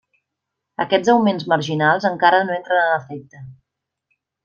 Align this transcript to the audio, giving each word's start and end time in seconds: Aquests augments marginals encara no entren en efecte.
Aquests 0.85 1.11
augments 1.13 1.45
marginals 1.53 2.09
encara 2.11 2.43
no 2.49 2.59
entren 2.59 2.85
en 2.89 2.93
efecte. 2.99 3.47